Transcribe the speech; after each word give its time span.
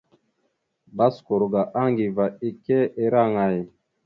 Baskur 0.97 1.41
ga 1.51 1.63
Aŋgiva 1.81 2.25
ike 2.49 2.79
ira 3.03 3.21
aŋay? 3.27 3.57